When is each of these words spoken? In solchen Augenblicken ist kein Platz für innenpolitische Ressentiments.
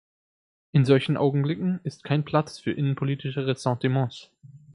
In 0.71 0.83
solchen 0.83 1.15
Augenblicken 1.15 1.79
ist 1.83 2.03
kein 2.03 2.25
Platz 2.25 2.57
für 2.57 2.71
innenpolitische 2.71 3.45
Ressentiments. 3.45 4.31